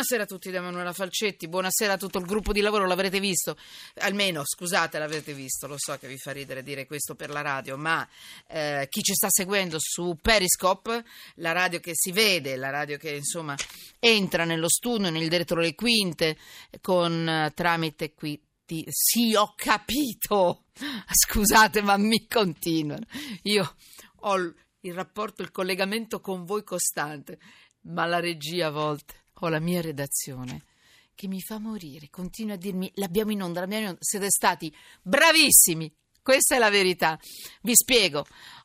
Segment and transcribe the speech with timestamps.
[0.00, 3.54] Buonasera a tutti da Emanuela Falcetti, buonasera a tutto il gruppo di lavoro, l'avrete visto,
[3.96, 7.76] almeno scusate l'avrete visto, lo so che vi fa ridere dire questo per la radio,
[7.76, 8.08] ma
[8.46, 13.10] eh, chi ci sta seguendo su Periscope, la radio che si vede, la radio che
[13.10, 13.54] insomma
[13.98, 16.38] entra nello studio, nel diretto le quinte,
[16.80, 18.42] con tramite qui
[18.88, 20.64] sì, ho capito.
[21.12, 23.04] Scusate, ma mi continuano.
[23.42, 23.74] Io
[24.20, 27.38] ho il rapporto, il collegamento con voi costante,
[27.82, 30.64] ma la regia a volte ho la mia redazione
[31.14, 34.00] che mi fa morire, continua a dirmi l'abbiamo in onda, l'abbiamo in onda.
[34.02, 37.18] Siete stati bravissimi, questa è la verità.
[37.62, 38.24] Vi spiego.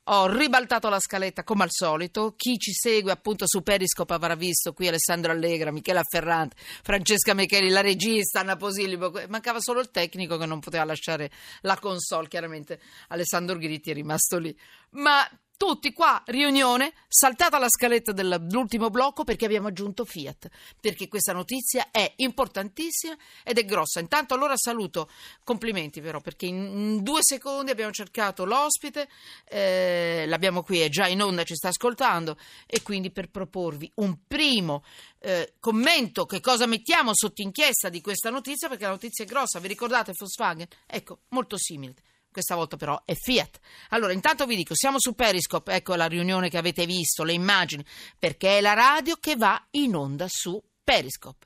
[0.10, 2.34] Ho ribaltato la scaletta come al solito.
[2.36, 7.70] Chi ci segue appunto su Periscope avrà visto qui Alessandro Allegra, Michela Ferrante, Francesca Micheli,
[7.70, 9.12] la regista, Anna Posillipo.
[9.30, 11.32] Mancava solo il tecnico che non poteva lasciare
[11.62, 12.28] la console.
[12.28, 14.56] Chiaramente Alessandro Gritti è rimasto lì.
[14.92, 21.34] Ma tutti qua, riunione, saltata la scaletta dell'ultimo blocco perché abbiamo aggiunto Fiat, perché questa
[21.34, 24.00] notizia è importantissima ed è grossa.
[24.00, 25.10] Intanto allora saluto,
[25.44, 29.08] complimenti però, perché in due secondi abbiamo cercato l'ospite,
[29.48, 34.18] eh, l'abbiamo qui, è già in onda, ci sta ascoltando, e quindi per proporvi un
[34.28, 34.84] primo
[35.20, 39.60] eh, commento, che cosa mettiamo sotto inchiesta di questa notizia, perché la notizia è grossa,
[39.60, 40.68] vi ricordate Volkswagen?
[40.86, 41.96] Ecco, molto simile
[42.36, 43.60] questa volta però è Fiat.
[43.90, 47.86] Allora, intanto vi dico, siamo su Periscope, ecco la riunione che avete visto, le immagini,
[48.20, 51.46] perché è la radio che va in onda su Periscope.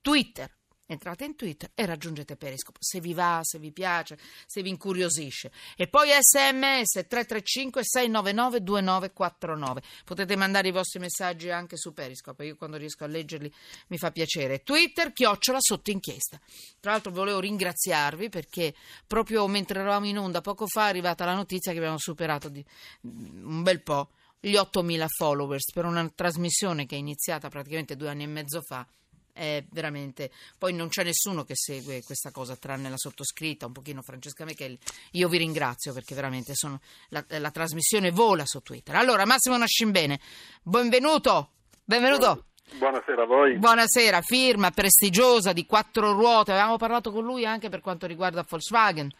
[0.00, 0.50] Twitter,
[0.90, 5.50] entrate in Twitter e raggiungete Periscope se vi va, se vi piace, se vi incuriosisce.
[5.76, 9.82] E poi sms 335 699 2949.
[10.04, 13.52] Potete mandare i vostri messaggi anche su Periscope, io quando riesco a leggerli
[13.88, 14.62] mi fa piacere.
[14.62, 16.40] Twitter, chiocciola sotto inchiesta.
[16.80, 18.74] Tra l'altro volevo ringraziarvi perché
[19.06, 22.64] proprio mentre eravamo in onda poco fa è arrivata la notizia che abbiamo superato di
[23.02, 28.22] un bel po' gli 8.000 followers per una trasmissione che è iniziata praticamente due anni
[28.22, 28.86] e mezzo fa
[29.32, 34.02] è veramente poi non c'è nessuno che segue questa cosa tranne la sottoscritta un pochino
[34.02, 34.78] Francesca Michelli
[35.12, 40.20] io vi ringrazio perché veramente sono, la, la trasmissione vola su Twitter allora Massimo Nascimbene
[40.62, 41.50] benvenuto
[41.84, 43.58] benvenuto Buonasera a voi.
[43.58, 46.52] Buonasera, firma prestigiosa di quattro ruote.
[46.52, 49.10] Avevamo parlato con lui anche per quanto riguarda Volkswagen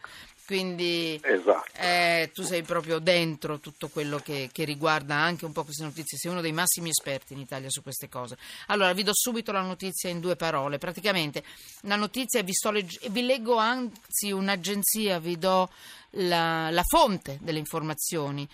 [0.51, 1.71] quindi esatto.
[1.77, 6.17] eh, tu sei proprio dentro tutto quello che, che, riguarda anche un po' queste notizie,
[6.17, 8.37] sei uno dei massimi esperti in Italia su queste cose.
[8.67, 11.41] Allora vi do subito la notizia in due parole, praticamente
[11.83, 15.69] la notizia vi, sto legg- vi leggo anzi un'agenzia, vi do
[16.11, 18.45] la, la fonte delle informazioni.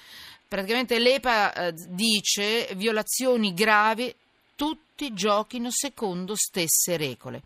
[0.47, 4.13] Praticamente l'EPA eh, dice violazioni gravi,
[4.53, 7.41] tutti giochino secondo stesse regole.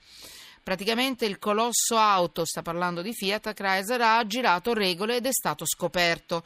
[0.64, 5.66] Praticamente il colosso auto, sta parlando di Fiat Chrysler, ha girato regole ed è stato
[5.66, 6.44] scoperto.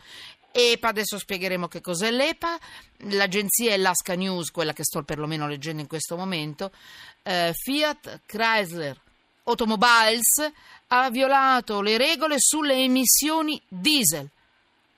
[0.52, 2.58] EPA, adesso spiegheremo che cos'è l'EPA,
[3.10, 6.72] l'agenzia è l'Asca News, quella che sto perlomeno leggendo in questo momento,
[7.24, 8.98] eh, Fiat Chrysler
[9.44, 10.52] Automobiles
[10.88, 14.30] ha violato le regole sulle emissioni diesel,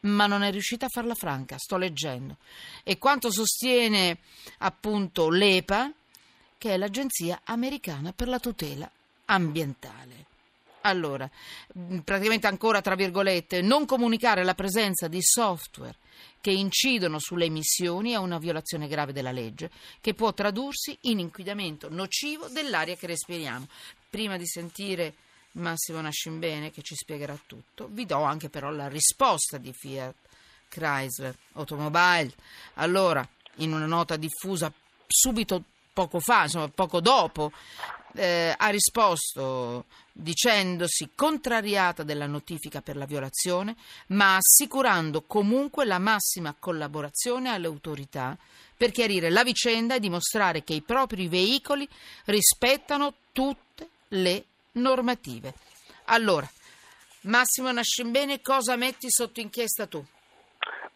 [0.02, 2.38] ma non è riuscita a farla franca, sto leggendo.
[2.84, 4.20] E quanto sostiene
[4.60, 5.92] appunto l'EPA,
[6.58, 8.90] che è l'agenzia americana per la tutela
[9.28, 10.26] ambientale.
[10.82, 11.30] Allora,
[12.04, 15.96] praticamente ancora tra virgolette, non comunicare la presenza di software
[16.40, 21.90] che incidono sulle emissioni è una violazione grave della legge che può tradursi in inquinamento
[21.90, 23.68] nocivo dell'aria che respiriamo.
[24.10, 25.14] Prima di sentire
[25.54, 30.16] Massimo Nascimbene che ci spiegherà tutto, vi do anche però la risposta di Fiat
[30.70, 32.34] Chrysler Automobile.
[32.76, 34.72] Allora, in una nota diffusa
[35.06, 35.64] subito
[35.98, 37.52] poco fa, insomma poco dopo,
[38.14, 43.76] eh, ha risposto dicendosi contrariata della notifica per la violazione,
[44.10, 48.38] ma assicurando comunque la massima collaborazione alle autorità
[48.78, 51.90] per chiarire la vicenda e dimostrare che i propri veicoli
[52.26, 55.56] rispettano tutte le normative.
[56.06, 56.48] Allora,
[57.22, 60.06] Massimo Nascimbene, cosa metti sotto inchiesta tu?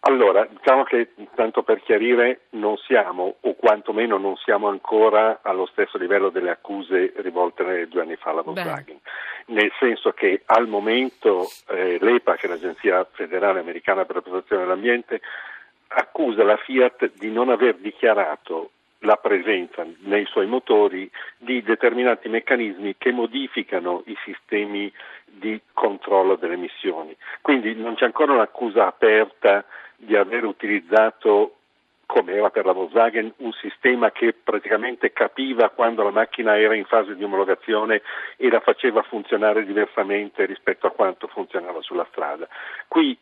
[0.03, 5.99] Allora, diciamo che tanto per chiarire non siamo, o quantomeno non siamo ancora allo stesso
[5.99, 8.99] livello delle accuse rivolte due anni fa alla Volkswagen,
[9.45, 9.53] Beh.
[9.53, 14.63] nel senso che al momento eh, l'EPA, che è l'Agenzia federale americana per la protezione
[14.63, 15.21] dell'ambiente,
[15.89, 18.71] accusa la Fiat di non aver dichiarato
[19.03, 24.91] la presenza nei suoi motori di determinati meccanismi che modificano i sistemi
[25.25, 27.15] di controllo delle emissioni.
[27.41, 29.63] Quindi non c'è ancora un'accusa aperta
[30.03, 31.55] di aver utilizzato
[32.05, 36.83] come era per la Volkswagen, un sistema che praticamente capiva quando la macchina era in
[36.83, 38.01] fase di omologazione
[38.35, 42.49] e la faceva funzionare diversamente rispetto a quanto funzionava sulla strada.
[42.89, 43.17] Qui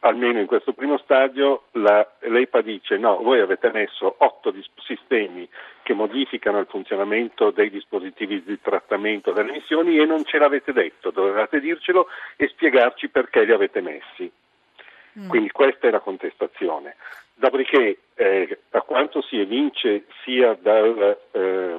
[0.00, 5.48] almeno in questo primo stadio, la, l'EPA dice no, voi avete messo otto dis- sistemi
[5.82, 11.10] che modificano il funzionamento dei dispositivi di trattamento delle emissioni e non ce l'avete detto,
[11.10, 14.30] dovevate dircelo e spiegarci perché li avete messi.
[15.18, 15.28] Mm.
[15.28, 16.96] Quindi questa è la contestazione.
[17.34, 21.78] Dopodiché, eh, a quanto si evince sia dal, eh,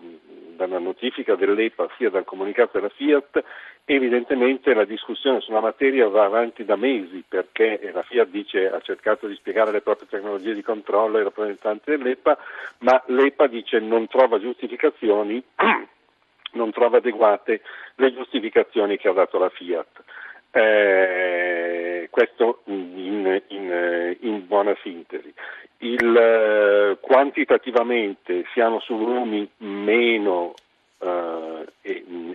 [0.55, 3.43] dalla notifica dell'EPA sia dal comunicato della Fiat,
[3.85, 9.27] evidentemente la discussione sulla materia va avanti da mesi perché la Fiat dice, ha cercato
[9.27, 12.37] di spiegare le proprie tecnologie di controllo ai rappresentanti dell'EPA,
[12.79, 15.43] ma l'EPA dice non trova giustificazioni,
[16.53, 17.61] non trova adeguate
[17.95, 20.03] le giustificazioni che ha dato la Fiat.
[20.51, 25.33] Eh, questo in, in, in, buona sintesi.
[25.79, 30.53] Il, eh, quantitativamente siamo su volumi meno
[30.99, 31.65] eh,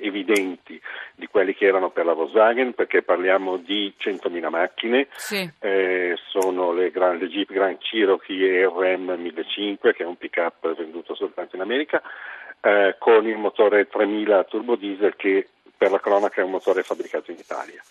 [0.00, 0.80] evidenti
[1.14, 5.48] di quelli che erano per la Volkswagen perché parliamo di 100.000 macchine, sì.
[5.60, 10.74] eh, sono le, Grand, le, Jeep Grand Cherokee RM 1500 che è un pick up
[10.74, 12.02] venduto soltanto in America
[12.60, 15.46] eh, con il motore 3000 turbo diesel che
[15.76, 17.82] per la cronaca è un motore fabbricato in Italia.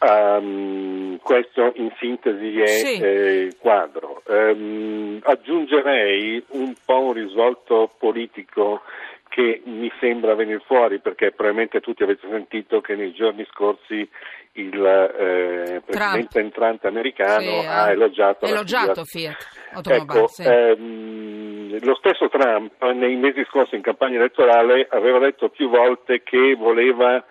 [0.00, 3.00] Um, questo in sintesi è sì.
[3.00, 4.22] eh, il quadro.
[4.26, 8.82] Um, aggiungerei un po' un risvolto politico
[9.28, 14.08] che mi sembra venire fuori perché probabilmente tutti avete sentito che nei giorni scorsi
[14.52, 19.36] il eh, presidente entrante americano sì, ha elogiato, elogiato Fiat.
[19.82, 20.42] Fiat ecco, sì.
[20.42, 26.54] ehm, lo stesso Trump nei mesi scorsi in campagna elettorale aveva detto più volte che
[26.56, 27.24] voleva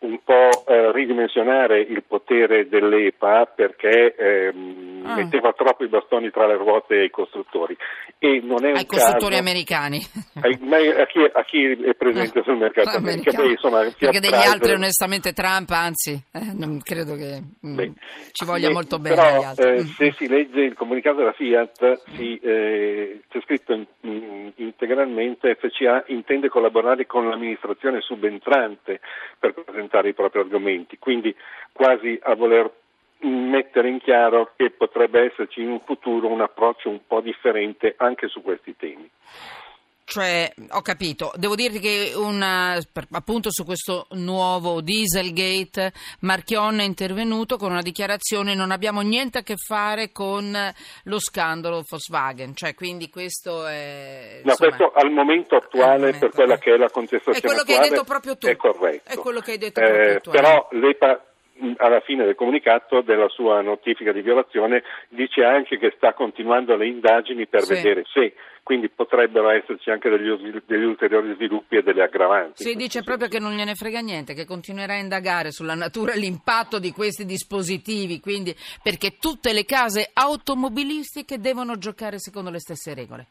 [0.00, 5.14] un po' eh, ridimensionare il potere dell'EPA perché ehm, ah.
[5.16, 7.76] metteva troppo i bastoni tra le ruote ai costruttori.
[8.18, 10.00] E non è ai costruttori caso, americani.
[10.40, 10.58] Ai,
[10.90, 13.42] a, chi, a, chi, è presente sul mercato americano.
[13.44, 17.92] Beh, insomma, perché degli altri onestamente Trump, anzi, eh, non credo che mm, Beh,
[18.32, 19.14] ci voglia beh, molto bene.
[19.14, 24.52] Però, eh, se si legge il comunicato della Fiat si, eh, c'è scritto in, in,
[24.56, 29.00] integralmente FCA intende collaborare con l'amministrazione subentrante
[29.38, 31.34] per presentare i propri argomenti, quindi
[31.72, 32.70] quasi a voler
[33.24, 38.28] mettere in chiaro che potrebbe esserci in un futuro un approccio un po' differente anche
[38.28, 39.10] su questi temi.
[40.06, 42.78] Cioè, ho capito, devo dirti che una,
[43.12, 49.42] appunto su questo nuovo Dieselgate Marchion è intervenuto con una dichiarazione non abbiamo niente a
[49.42, 50.54] che fare con
[51.04, 54.42] lo scandalo Volkswagen, cioè quindi questo è...
[54.44, 56.58] Insomma, no, questo al momento attuale al momento, per quella eh.
[56.58, 58.46] che è la contestazione È quello che hai detto proprio tu.
[58.46, 59.10] È corretto.
[59.10, 60.30] È quello che hai detto eh, tu.
[60.30, 61.33] Però l'EPA
[61.76, 66.86] alla fine del comunicato della sua notifica di violazione dice anche che sta continuando le
[66.86, 67.74] indagini per sì.
[67.74, 68.34] vedere se
[68.64, 70.26] quindi potrebbero esserci anche degli,
[70.64, 72.62] degli, ulteriori sviluppi e delle aggravanti.
[72.62, 73.04] Si dice senso.
[73.04, 76.90] proprio che non gliene frega niente, che continuerà a indagare sulla natura e l'impatto di
[76.90, 83.26] questi dispositivi, quindi, perché tutte le case automobilistiche devono giocare secondo le stesse regole.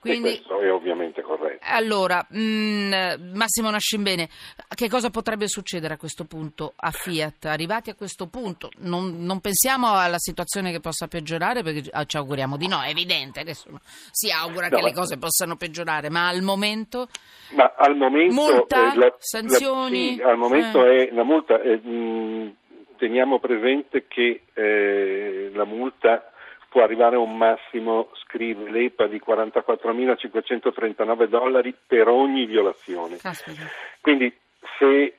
[0.00, 1.51] Quindi, e questo è ovviamente corretto.
[1.64, 2.92] Allora, mh, mm,
[3.34, 4.28] Massimo Nascimbene,
[4.74, 7.44] che cosa potrebbe succedere a questo punto a Fiat?
[7.46, 12.56] Arrivati a questo punto, non, non pensiamo alla situazione che possa peggiorare, perché ci auguriamo
[12.56, 13.80] di no, è evidente, nessuno
[14.10, 17.08] si augura no, che le cose possano peggiorare, ma al momento...
[17.52, 18.34] Ma al momento...
[18.34, 20.16] Multa, eh, la, sanzioni...
[20.16, 21.08] La, sì, al momento eh.
[21.08, 21.60] è la multa...
[21.60, 22.56] Eh, mh,
[22.96, 26.31] teniamo presente che eh, la multa
[26.72, 33.18] può arrivare a un massimo, scrive l'EPA, di 44.539 dollari per ogni violazione.
[33.18, 33.64] Caspita.
[34.00, 34.34] Quindi
[34.78, 35.16] se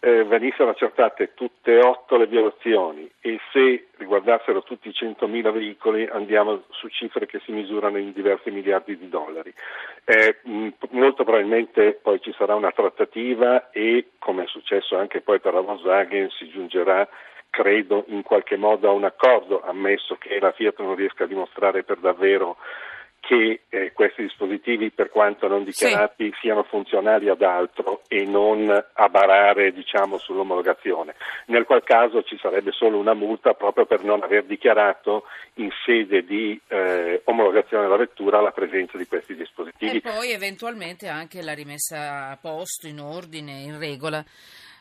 [0.00, 6.08] eh, venissero accertate tutte e otto le violazioni e se riguardassero tutti i 100.000 veicoli
[6.10, 9.54] andiamo su cifre che si misurano in diversi miliardi di dollari.
[10.04, 15.38] Eh, mh, molto probabilmente poi ci sarà una trattativa e, come è successo anche poi
[15.38, 17.08] per la Volkswagen, si giungerà
[17.56, 21.84] credo in qualche modo a un accordo, ammesso che la Fiat non riesca a dimostrare
[21.84, 22.58] per davvero
[23.18, 26.36] che eh, questi dispositivi, per quanto non dichiarati, sì.
[26.42, 31.14] siano funzionali ad altro e non a barare diciamo, sull'omologazione,
[31.46, 36.24] nel qual caso ci sarebbe solo una multa proprio per non aver dichiarato in sede
[36.24, 39.96] di eh, omologazione della vettura la presenza di questi dispositivi.
[39.96, 44.22] E poi eventualmente anche la rimessa a posto, in ordine, in regola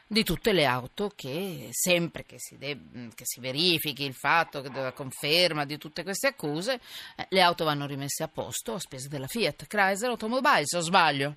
[0.07, 4.69] di tutte le auto che sempre che si, de- che si verifichi il fatto che
[4.69, 6.79] della conferma di tutte queste accuse,
[7.17, 11.35] eh, le auto vanno rimesse a posto a spese della Fiat, Chrysler Automobiles, o sbaglio?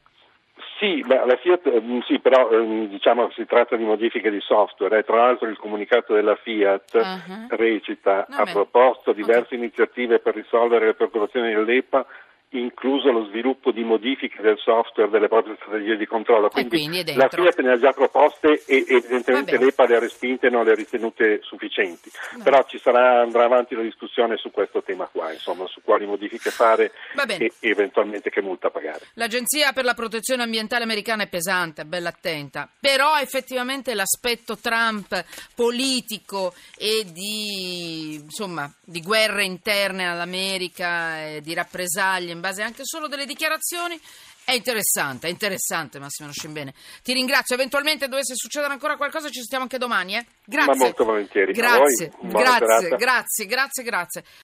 [0.78, 4.98] Sì, beh, la Fiat, eh, sì, però eh, diciamo si tratta di modifiche di software.
[4.98, 5.04] Eh.
[5.04, 7.56] Tra l'altro il comunicato della Fiat uh-huh.
[7.56, 9.58] recita no, ha proposto diverse okay.
[9.58, 12.06] iniziative per risolvere le preoccupazioni dell'EPA
[12.50, 16.48] incluso lo sviluppo di modifiche del software delle proprie strategie di controllo.
[16.48, 20.50] Quindi, quindi la Fiat ne ha già proposte e evidentemente l'EPA le ha respinte e
[20.50, 22.10] non le ha ritenute sufficienti.
[22.36, 22.44] No.
[22.44, 26.50] Però ci sarà, andrà avanti la discussione su questo tema qua, insomma, su quali modifiche
[26.50, 26.92] fare
[27.38, 29.00] e, eventualmente che multa pagare.
[29.14, 35.22] L'Agenzia per la protezione ambientale americana è pesante, bella attenta, però effettivamente l'aspetto Trump
[35.54, 43.26] politico e di, insomma, di guerre interne all'America, di rappresaglie in base anche solo delle
[43.26, 44.00] dichiarazioni,
[44.44, 46.72] è interessante, è interessante Massimo Scimbene.
[47.02, 50.24] Ti ringrazio, eventualmente dovesse succedere ancora qualcosa ci sentiamo anche domani, eh?
[50.44, 50.72] Grazie.
[50.72, 51.52] Ma molto volentieri.
[51.52, 54.24] Grazie, grazie, grazie, grazie, grazie.